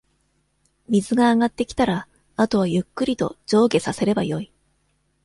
[0.89, 4.51] 水が上がってきたら、あとはゆっくりと、上下させればよい。